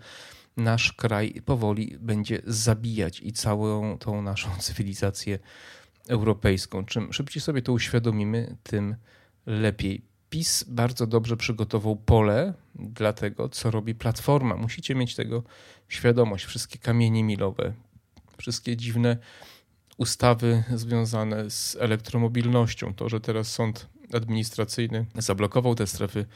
nasz 0.56 0.92
kraj 0.92 1.42
powoli 1.44 1.96
będzie 2.00 2.42
zabijać 2.46 3.20
i 3.20 3.32
całą 3.32 3.98
tą 3.98 4.22
naszą 4.22 4.50
cywilizację 4.66 5.38
europejską. 6.08 6.84
Czym 6.84 7.12
szybciej 7.12 7.42
sobie 7.42 7.62
to 7.62 7.72
uświadomimy, 7.72 8.56
tym 8.62 8.96
lepiej. 9.46 10.02
PiS 10.30 10.64
bardzo 10.68 11.06
dobrze 11.06 11.36
przygotował 11.36 11.96
pole 11.96 12.54
dla 12.74 13.12
tego, 13.12 13.48
co 13.48 13.70
robi 13.70 13.94
Platforma. 13.94 14.56
Musicie 14.56 14.94
mieć 14.94 15.14
tego 15.14 15.42
świadomość. 15.88 16.44
Wszystkie 16.44 16.78
kamienie 16.78 17.24
milowe, 17.24 17.72
wszystkie 18.38 18.76
dziwne 18.76 19.16
ustawy 19.98 20.64
związane 20.74 21.50
z 21.50 21.76
elektromobilnością. 21.80 22.94
To, 22.94 23.08
że 23.08 23.20
teraz 23.20 23.48
sąd 23.48 23.88
administracyjny 24.14 25.06
zablokował 25.14 25.74
te 25.74 25.86
strefy 25.86 26.26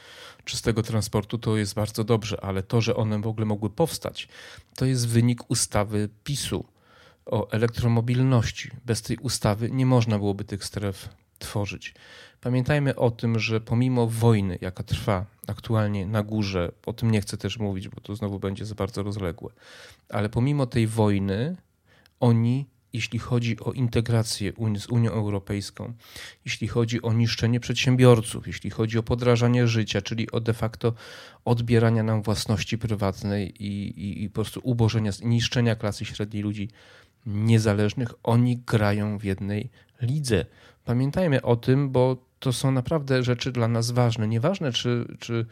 czystego 0.45 0.83
transportu, 0.83 1.37
to 1.37 1.57
jest 1.57 1.73
bardzo 1.73 2.03
dobrze, 2.03 2.43
ale 2.43 2.63
to, 2.63 2.81
że 2.81 2.95
one 2.95 3.21
w 3.21 3.27
ogóle 3.27 3.45
mogły 3.45 3.69
powstać, 3.69 4.27
to 4.75 4.85
jest 4.85 5.07
wynik 5.07 5.49
ustawy 5.51 6.09
PiSu 6.23 6.65
o 7.25 7.51
elektromobilności. 7.51 8.71
Bez 8.85 9.01
tej 9.01 9.17
ustawy 9.17 9.71
nie 9.71 9.85
można 9.85 10.17
byłoby 10.17 10.43
tych 10.43 10.65
stref 10.65 11.09
tworzyć. 11.39 11.93
Pamiętajmy 12.41 12.95
o 12.95 13.11
tym, 13.11 13.39
że 13.39 13.61
pomimo 13.61 14.07
wojny, 14.07 14.57
jaka 14.61 14.83
trwa 14.83 15.25
aktualnie 15.47 16.05
na 16.05 16.23
górze, 16.23 16.71
o 16.85 16.93
tym 16.93 17.11
nie 17.11 17.21
chcę 17.21 17.37
też 17.37 17.59
mówić, 17.59 17.89
bo 17.89 18.01
to 18.01 18.15
znowu 18.15 18.39
będzie 18.39 18.65
za 18.65 18.75
bardzo 18.75 19.03
rozległe, 19.03 19.51
ale 20.09 20.29
pomimo 20.29 20.65
tej 20.65 20.87
wojny, 20.87 21.55
oni 22.19 22.65
jeśli 22.93 23.19
chodzi 23.19 23.59
o 23.59 23.71
integrację 23.71 24.53
z 24.77 24.87
Unią 24.87 25.11
Europejską, 25.11 25.93
jeśli 26.45 26.67
chodzi 26.67 27.01
o 27.01 27.13
niszczenie 27.13 27.59
przedsiębiorców, 27.59 28.47
jeśli 28.47 28.69
chodzi 28.69 28.97
o 28.97 29.03
podrażanie 29.03 29.67
życia, 29.67 30.01
czyli 30.01 30.31
o 30.31 30.39
de 30.39 30.53
facto 30.53 30.93
odbierania 31.45 32.03
nam 32.03 32.21
własności 32.21 32.77
prywatnej 32.77 33.63
i, 33.63 34.01
i, 34.01 34.23
i 34.23 34.29
po 34.29 34.35
prostu 34.35 34.61
ubożenia, 34.63 35.11
niszczenia 35.23 35.75
klasy 35.75 36.05
średniej 36.05 36.43
ludzi 36.43 36.69
niezależnych, 37.25 38.09
oni 38.23 38.57
grają 38.57 39.17
w 39.17 39.23
jednej 39.23 39.69
lidze. 40.01 40.45
Pamiętajmy 40.87 41.41
o 41.41 41.55
tym, 41.55 41.89
bo 41.89 42.17
to 42.39 42.53
są 42.53 42.71
naprawdę 42.71 43.23
rzeczy 43.23 43.51
dla 43.51 43.67
nas 43.67 43.91
ważne. 43.91 44.27
Nieważne, 44.27 44.71
czy, 44.71 45.15
czy, 45.19 45.45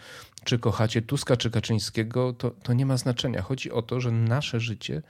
czy 0.44 0.60
kochacie 0.60 1.02
Tuska, 1.02 1.38
czy 1.38 1.52
Kaczyńskiego, 1.52 2.34
to, 2.34 2.52
to 2.52 2.74
nie 2.74 2.86
ma 2.86 2.98
znaczenia. 2.98 3.42
Chodzi 3.42 3.72
o 3.72 3.82
to, 3.82 4.02
że 4.02 4.12
nasze 4.12 4.60
życie, 4.60 5.02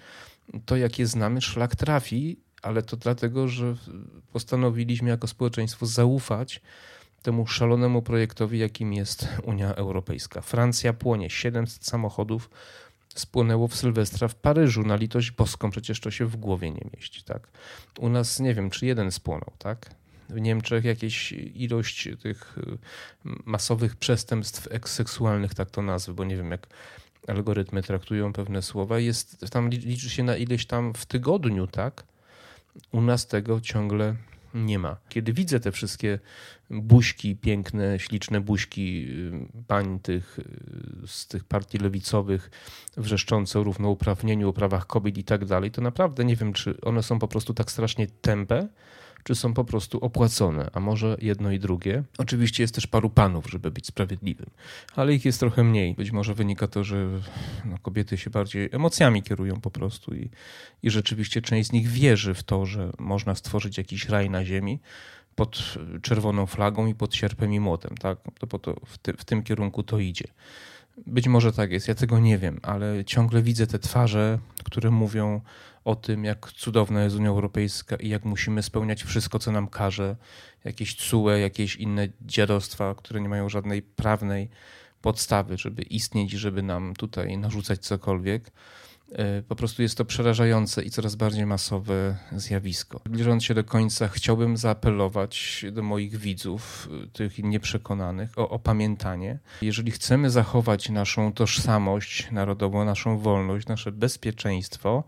to 0.65 0.75
jak 0.75 0.99
je 0.99 1.07
znamy, 1.07 1.41
szlak 1.41 1.75
trafi, 1.75 2.39
ale 2.61 2.83
to 2.83 2.97
dlatego, 2.97 3.47
że 3.47 3.75
postanowiliśmy 4.33 5.09
jako 5.09 5.27
społeczeństwo 5.27 5.85
zaufać 5.85 6.61
temu 7.21 7.47
szalonemu 7.47 8.01
projektowi, 8.01 8.59
jakim 8.59 8.93
jest 8.93 9.27
Unia 9.43 9.75
Europejska. 9.75 10.41
Francja 10.41 10.93
płonie, 10.93 11.29
700 11.29 11.85
samochodów 11.85 12.49
spłonęło 13.15 13.67
w 13.67 13.75
Sylwestra 13.75 14.27
w 14.27 14.35
Paryżu 14.35 14.83
na 14.83 14.95
litość 14.95 15.31
boską, 15.31 15.71
przecież 15.71 15.99
to 15.99 16.11
się 16.11 16.25
w 16.25 16.35
głowie 16.35 16.71
nie 16.71 16.89
mieści, 16.95 17.23
tak? 17.23 17.47
U 17.99 18.09
nas 18.09 18.39
nie 18.39 18.53
wiem, 18.53 18.69
czy 18.69 18.85
jeden 18.85 19.11
spłonął, 19.11 19.51
tak? 19.57 19.95
W 20.29 20.41
Niemczech 20.41 20.83
jakieś 20.83 21.31
ilość 21.31 22.09
tych 22.21 22.57
y, 22.57 22.77
masowych 23.45 23.95
przestępstw 23.95 24.67
seksualnych, 24.89 25.53
tak 25.53 25.71
to 25.71 25.81
nazwy, 25.81 26.13
bo 26.13 26.23
nie 26.23 26.37
wiem 26.37 26.51
jak 26.51 26.67
algorytmy 27.27 27.83
traktują 27.83 28.33
pewne 28.33 28.61
słowa, 28.61 28.99
jest 28.99 29.49
tam 29.51 29.69
liczy 29.69 30.09
się 30.09 30.23
na 30.23 30.37
ileś 30.37 30.65
tam 30.65 30.93
w 30.93 31.05
tygodniu, 31.05 31.67
tak? 31.67 32.03
U 32.91 33.01
nas 33.01 33.27
tego 33.27 33.61
ciągle 33.61 34.15
nie 34.55 34.79
ma. 34.79 34.97
Kiedy 35.09 35.33
widzę 35.33 35.59
te 35.59 35.71
wszystkie 35.71 36.19
buźki, 36.69 37.35
piękne, 37.35 37.99
śliczne 37.99 38.41
buźki 38.41 39.07
y, 39.09 39.63
pań 39.67 39.99
tych, 39.99 40.39
y, 40.39 41.07
z 41.07 41.27
tych 41.27 41.43
partii 41.43 41.77
lewicowych, 41.77 42.51
wrzeszczące 42.97 43.59
o 43.59 43.63
równouprawnieniu, 43.63 44.49
o 44.49 44.53
prawach 44.53 44.87
kobiet 44.87 45.17
i 45.17 45.23
tak 45.23 45.45
dalej, 45.45 45.71
to 45.71 45.81
naprawdę 45.81 46.25
nie 46.25 46.35
wiem, 46.35 46.53
czy 46.53 46.81
one 46.81 47.03
są 47.03 47.19
po 47.19 47.27
prostu 47.27 47.53
tak 47.53 47.71
strasznie 47.71 48.07
tępe, 48.07 48.67
czy 49.25 49.35
są 49.35 49.53
po 49.53 49.65
prostu 49.65 49.97
opłacone, 49.99 50.69
a 50.73 50.79
może 50.79 51.17
jedno 51.21 51.51
i 51.51 51.59
drugie. 51.59 52.03
Oczywiście 52.17 52.63
jest 52.63 52.75
też 52.75 52.87
paru 52.87 53.09
panów, 53.09 53.49
żeby 53.49 53.71
być 53.71 53.87
sprawiedliwym, 53.87 54.49
ale 54.95 55.13
ich 55.13 55.25
jest 55.25 55.39
trochę 55.39 55.63
mniej. 55.63 55.93
Być 55.93 56.11
może 56.11 56.33
wynika 56.33 56.67
to, 56.67 56.83
że 56.83 57.07
no, 57.65 57.77
kobiety 57.77 58.17
się 58.17 58.29
bardziej 58.29 58.69
emocjami 58.71 59.23
kierują 59.23 59.61
po 59.61 59.71
prostu 59.71 60.15
i, 60.15 60.29
i 60.83 60.89
rzeczywiście 60.89 61.41
część 61.41 61.69
z 61.69 61.71
nich 61.71 61.87
wierzy 61.87 62.33
w 62.33 62.43
to, 62.43 62.65
że 62.65 62.91
można 62.99 63.35
stworzyć 63.35 63.77
jakiś 63.77 64.09
raj 64.09 64.29
na 64.29 64.45
ziemi 64.45 64.79
pod 65.35 65.75
czerwoną 66.01 66.45
flagą 66.45 66.87
i 66.87 66.95
pod 66.95 67.15
sierpem 67.15 67.53
i 67.53 67.59
młotem. 67.59 67.97
Tak? 67.97 68.17
To, 68.39 68.47
po 68.47 68.59
to 68.59 68.75
w, 68.85 68.97
ty, 68.97 69.13
w 69.13 69.25
tym 69.25 69.43
kierunku 69.43 69.83
to 69.83 69.99
idzie. 69.99 70.27
Być 70.97 71.27
może 71.27 71.53
tak 71.53 71.71
jest, 71.71 71.87
ja 71.87 71.95
tego 71.95 72.19
nie 72.19 72.37
wiem, 72.37 72.59
ale 72.63 73.05
ciągle 73.05 73.41
widzę 73.41 73.67
te 73.67 73.79
twarze, 73.79 74.39
które 74.63 74.91
mówią 74.91 75.41
o 75.85 75.95
tym, 75.95 76.23
jak 76.23 76.51
cudowna 76.51 77.03
jest 77.03 77.15
Unia 77.15 77.29
Europejska 77.29 77.95
i 77.95 78.09
jak 78.09 78.25
musimy 78.25 78.63
spełniać 78.63 79.03
wszystko, 79.03 79.39
co 79.39 79.51
nam 79.51 79.67
każe, 79.67 80.15
jakieś 80.63 80.95
CUE, 80.95 81.29
jakieś 81.29 81.75
inne 81.75 82.07
dziadostwa, 82.21 82.95
które 82.95 83.21
nie 83.21 83.29
mają 83.29 83.49
żadnej 83.49 83.81
prawnej 83.81 84.49
podstawy, 85.01 85.57
żeby 85.57 85.81
istnieć 85.81 86.31
żeby 86.31 86.63
nam 86.63 86.93
tutaj 86.95 87.37
narzucać 87.37 87.79
cokolwiek. 87.79 88.51
E, 89.11 89.41
po 89.41 89.55
prostu 89.55 89.81
jest 89.81 89.97
to 89.97 90.05
przerażające 90.05 90.83
i 90.83 90.89
coraz 90.89 91.15
bardziej 91.15 91.45
masowe 91.45 92.17
zjawisko. 92.31 93.01
Zbliżając 93.05 93.43
się 93.43 93.53
do 93.53 93.63
końca, 93.63 94.07
chciałbym 94.07 94.57
zaapelować 94.57 95.65
do 95.71 95.83
moich 95.83 96.17
widzów, 96.17 96.89
e, 97.03 97.07
tych 97.07 97.39
nieprzekonanych, 97.39 98.39
o 98.39 98.49
opamiętanie. 98.49 99.39
Jeżeli 99.61 99.91
chcemy 99.91 100.29
zachować 100.29 100.89
naszą 100.89 101.33
tożsamość 101.33 102.31
narodową, 102.31 102.85
naszą 102.85 103.17
wolność, 103.17 103.67
nasze 103.67 103.91
bezpieczeństwo, 103.91 105.03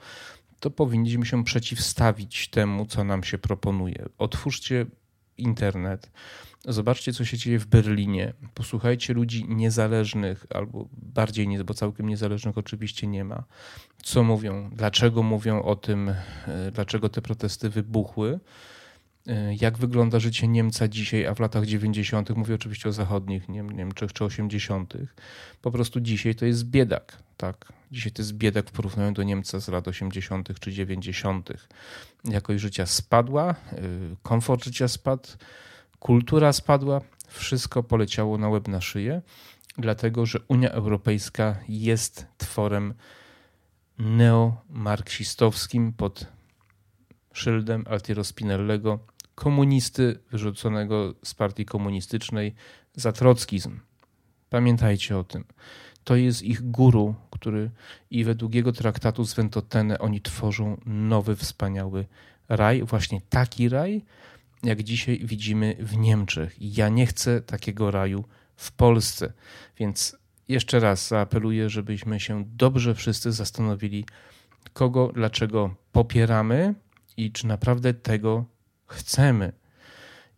to 0.60 0.70
powinniśmy 0.70 1.26
się 1.26 1.44
przeciwstawić 1.44 2.48
temu, 2.48 2.86
co 2.86 3.04
nam 3.04 3.24
się 3.24 3.38
proponuje. 3.38 4.06
Otwórzcie 4.18 4.86
internet, 5.38 6.12
zobaczcie, 6.66 7.14
co 7.14 7.26
się 7.26 7.38
dzieje 7.38 7.60
w 7.60 7.66
Berlinie, 7.66 8.34
posłuchajcie 8.54 9.14
ludzi 9.14 9.46
niezależnych, 9.50 10.46
albo 10.50 10.88
bardziej 10.92 11.48
nie, 11.48 11.64
bo 11.64 11.74
całkiem 11.74 12.10
niezależnych 12.10 12.58
oczywiście 12.58 13.08
nie 13.08 13.24
ma, 13.24 13.44
co 14.04 14.24
mówią, 14.24 14.70
dlaczego 14.74 15.24
mówią 15.24 15.62
o 15.62 15.76
tym, 15.76 16.10
e, 16.10 16.16
dlaczego 16.72 17.10
te 17.10 17.22
protesty 17.22 17.70
wybuchły 17.70 18.40
jak 19.60 19.78
wygląda 19.78 20.20
życie 20.20 20.48
Niemca 20.48 20.88
dzisiaj, 20.88 21.26
a 21.26 21.36
w 21.36 21.40
latach 21.40 21.66
90., 21.66 22.30
mówię 22.30 22.56
oczywiście 22.56 22.90
o 22.90 22.92
zachodnich 22.92 23.50
Niemczech 23.50 24.14
czy 24.14 24.26
80., 24.26 24.94
po 25.62 25.72
prostu 25.72 26.00
dzisiaj 26.00 26.36
to 26.36 26.46
jest 26.46 26.66
biedak. 26.66 27.24
Tak? 27.38 27.74
Dzisiaj 27.92 28.12
to 28.12 28.22
jest 28.22 28.34
biedak 28.34 28.70
w 28.70 28.72
porównaniu 28.72 29.12
do 29.12 29.24
Niemca 29.24 29.60
z 29.60 29.68
lat 29.68 29.88
80. 29.88 30.60
czy 30.60 30.72
90. 30.72 31.50
Jakość 32.26 32.62
życia 32.62 32.86
spadła, 32.86 33.50
e, 33.50 33.56
komfort 34.24 34.64
życia 34.64 34.88
spadł, 34.88 35.30
kultura 36.00 36.54
spadła, 36.54 37.02
wszystko 37.28 37.84
poleciało 37.84 38.38
na 38.38 38.50
łeb 38.50 38.68
na 38.68 38.82
szyję, 38.82 39.22
dlatego 39.78 40.26
że 40.26 40.40
Unia 40.48 40.72
Europejska 40.72 41.56
jest 41.70 42.26
tworem 42.38 42.94
neomarksistowskim 44.00 45.94
pod 45.94 46.26
szyldem 47.34 47.86
Altiero 47.90 48.24
Spinellego 48.24 49.00
komunisty 49.38 50.20
wyrzuconego 50.32 51.14
z 51.24 51.34
partii 51.34 51.66
komunistycznej 51.66 52.56
za 52.96 53.12
trockizm. 53.12 53.80
Pamiętajcie 54.50 55.18
o 55.18 55.24
tym. 55.24 55.44
To 56.04 56.16
jest 56.16 56.44
ich 56.44 56.62
guru, 56.62 57.16
który 57.32 57.72
i 58.12 58.24
według 58.24 58.56
jego 58.56 58.72
traktatu 58.72 59.26
z 59.26 59.34
Ventotene 59.34 60.00
oni 60.00 60.22
tworzą 60.22 60.82
nowy, 60.86 61.36
wspaniały 61.36 62.06
raj, 62.50 62.84
właśnie 62.84 63.22
taki 63.30 63.70
raj, 63.70 64.06
jak 64.64 64.84
dzisiaj 64.84 65.20
widzimy 65.24 65.76
w 65.80 65.98
Niemczech. 65.98 66.56
Ja 66.60 66.90
nie 66.90 67.06
chcę 67.06 67.42
takiego 67.42 67.92
raju 67.92 68.24
w 68.56 68.72
Polsce. 68.72 69.34
Więc 69.78 70.18
jeszcze 70.48 70.80
raz 70.80 71.08
zaapeluję, 71.08 71.70
żebyśmy 71.70 72.20
się 72.20 72.44
dobrze 72.46 72.96
wszyscy 72.96 73.32
zastanowili, 73.32 74.06
kogo, 74.74 75.12
dlaczego 75.14 75.76
popieramy 75.92 76.76
i 77.18 77.32
czy 77.32 77.48
naprawdę 77.48 77.94
tego 77.94 78.57
chcemy. 78.88 79.52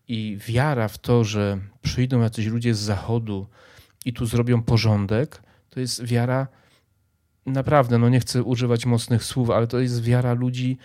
I 0.08 0.38
wiara 0.48 0.88
w 0.88 0.98
to, 0.98 1.24
że 1.24 1.60
przyjdą 1.82 2.22
jacyś 2.22 2.46
ludzie 2.46 2.76
z 2.76 2.80
zachodu 2.80 3.48
i 4.06 4.14
tu 4.14 4.26
zrobią 4.26 4.62
porządek, 4.62 5.42
to 5.70 5.80
jest 5.80 6.06
wiara 6.06 6.48
naprawdę, 7.46 7.98
no 7.98 8.10
nie 8.10 8.20
chcę 8.20 8.44
używać 8.44 8.86
mocnych 8.86 9.24
słów, 9.24 9.50
ale 9.50 9.68
to 9.68 9.80
jest 9.80 10.04
wiara 10.04 10.34
ludzi 10.34 10.78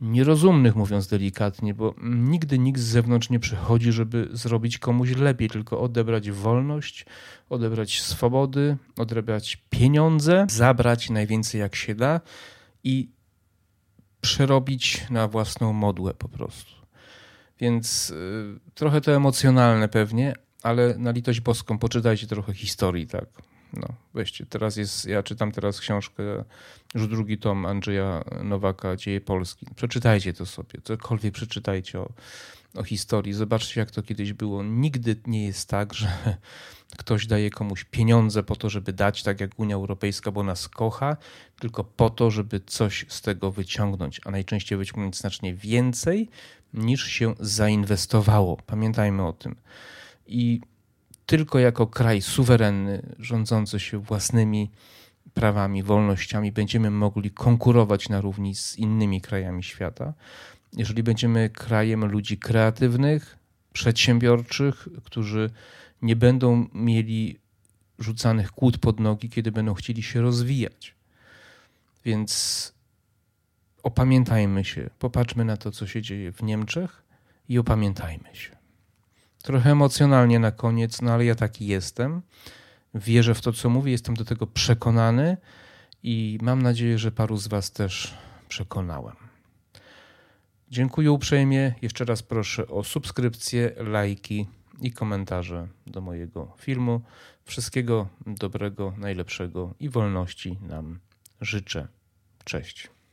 nierozumnych, 0.00 0.76
mówiąc 0.76 1.08
delikatnie, 1.08 1.74
bo 1.74 1.94
nigdy 2.02 2.58
nikt 2.58 2.80
z 2.80 2.84
zewnątrz 2.84 3.30
nie 3.30 3.40
przychodzi, 3.40 3.92
żeby 3.92 4.28
zrobić 4.32 4.78
komuś 4.78 5.16
lepiej, 5.16 5.50
tylko 5.50 5.80
odebrać 5.80 6.30
wolność, 6.30 7.06
odebrać 7.48 8.02
swobody, 8.02 8.76
odebrać 8.98 9.62
pieniądze, 9.70 10.46
zabrać 10.50 11.10
najwięcej 11.10 11.60
jak 11.60 11.76
się 11.76 11.94
da 11.94 12.20
i 12.84 13.08
przerobić 14.20 15.10
na 15.10 15.28
własną 15.28 15.72
modłę 15.72 16.14
po 16.14 16.28
prostu. 16.28 16.79
Więc 17.60 18.10
y, 18.10 18.60
trochę 18.74 19.00
to 19.00 19.12
emocjonalne 19.12 19.88
pewnie, 19.88 20.34
ale 20.62 20.98
na 20.98 21.10
litość 21.10 21.40
boską 21.40 21.78
poczytajcie 21.78 22.26
trochę 22.26 22.54
historii, 22.54 23.06
tak. 23.06 23.26
No, 23.72 23.88
weźcie, 24.14 24.46
teraz 24.46 24.76
jest, 24.76 25.06
ja 25.06 25.22
czytam 25.22 25.52
teraz 25.52 25.80
książkę, 25.80 26.22
już 26.94 27.08
drugi 27.08 27.38
tom 27.38 27.66
Andrzeja 27.66 28.24
Nowaka, 28.44 28.96
Dzieje 28.96 29.20
Polski. 29.20 29.66
Przeczytajcie 29.76 30.32
to 30.32 30.46
sobie, 30.46 30.80
cokolwiek 30.84 31.34
przeczytajcie 31.34 32.00
o, 32.00 32.08
o 32.74 32.84
historii. 32.84 33.32
Zobaczcie, 33.32 33.80
jak 33.80 33.90
to 33.90 34.02
kiedyś 34.02 34.32
było. 34.32 34.62
Nigdy 34.62 35.16
nie 35.26 35.46
jest 35.46 35.68
tak, 35.68 35.94
że 35.94 36.08
ktoś 36.96 37.26
daje 37.26 37.50
komuś 37.50 37.84
pieniądze 37.84 38.42
po 38.42 38.56
to, 38.56 38.70
żeby 38.70 38.92
dać, 38.92 39.22
tak 39.22 39.40
jak 39.40 39.58
Unia 39.58 39.74
Europejska, 39.74 40.30
bo 40.30 40.42
nas 40.42 40.68
kocha, 40.68 41.16
tylko 41.60 41.84
po 41.84 42.10
to, 42.10 42.30
żeby 42.30 42.60
coś 42.60 43.06
z 43.08 43.20
tego 43.20 43.52
wyciągnąć, 43.52 44.20
a 44.24 44.30
najczęściej 44.30 44.78
wyciągnąć 44.78 45.16
znacznie 45.16 45.54
więcej 45.54 46.28
niż 46.74 47.06
się 47.06 47.34
zainwestowało. 47.40 48.56
Pamiętajmy 48.56 49.26
o 49.26 49.32
tym. 49.32 49.56
I 50.26 50.60
tylko 51.26 51.58
jako 51.58 51.86
kraj 51.86 52.22
suwerenny, 52.22 53.02
rządzący 53.18 53.80
się 53.80 53.98
własnymi 53.98 54.70
prawami, 55.34 55.82
wolnościami, 55.82 56.52
będziemy 56.52 56.90
mogli 56.90 57.30
konkurować 57.30 58.08
na 58.08 58.20
równi 58.20 58.54
z 58.54 58.76
innymi 58.76 59.20
krajami 59.20 59.62
świata. 59.62 60.14
Jeżeli 60.76 61.02
będziemy 61.02 61.50
krajem 61.50 62.04
ludzi 62.04 62.38
kreatywnych, 62.38 63.38
przedsiębiorczych, 63.72 64.88
którzy 65.04 65.50
nie 66.02 66.16
będą 66.16 66.68
mieli 66.74 67.38
rzucanych 67.98 68.52
kłód 68.52 68.78
pod 68.78 69.00
nogi, 69.00 69.30
kiedy 69.30 69.52
będą 69.52 69.74
chcieli 69.74 70.02
się 70.02 70.20
rozwijać. 70.20 70.94
Więc 72.04 72.72
opamiętajmy 73.82 74.64
się, 74.64 74.90
popatrzmy 74.98 75.44
na 75.44 75.56
to, 75.56 75.70
co 75.70 75.86
się 75.86 76.02
dzieje 76.02 76.32
w 76.32 76.42
Niemczech 76.42 77.02
i 77.48 77.58
opamiętajmy 77.58 78.28
się. 78.32 78.56
Trochę 79.42 79.70
emocjonalnie 79.70 80.38
na 80.38 80.52
koniec, 80.52 81.02
no 81.02 81.12
ale 81.12 81.24
ja 81.24 81.34
taki 81.34 81.66
jestem. 81.66 82.22
Wierzę 82.94 83.34
w 83.34 83.40
to, 83.40 83.52
co 83.52 83.70
mówię, 83.70 83.92
jestem 83.92 84.14
do 84.14 84.24
tego 84.24 84.46
przekonany 84.46 85.36
i 86.02 86.38
mam 86.42 86.62
nadzieję, 86.62 86.98
że 86.98 87.12
paru 87.12 87.36
z 87.36 87.48
Was 87.48 87.70
też 87.70 88.14
przekonałem. 88.48 89.29
Dziękuję 90.70 91.12
uprzejmie. 91.12 91.74
Jeszcze 91.82 92.04
raz 92.04 92.22
proszę 92.22 92.66
o 92.66 92.84
subskrypcję, 92.84 93.72
lajki 93.76 94.46
i 94.80 94.92
komentarze 94.92 95.68
do 95.86 96.00
mojego 96.00 96.54
filmu. 96.58 97.00
Wszystkiego 97.44 98.08
dobrego, 98.26 98.94
najlepszego 98.98 99.74
i 99.80 99.88
wolności 99.88 100.58
nam 100.62 100.98
życzę. 101.40 101.88
Cześć. 102.44 102.90